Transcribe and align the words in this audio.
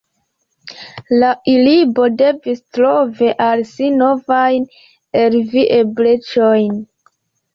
La 1.23 1.27
urbo 1.51 2.05
devis 2.21 2.63
trovi 2.77 3.29
al 3.47 3.61
si 3.73 3.91
novajn 3.99 4.65
evolueblecojn. 5.25 6.73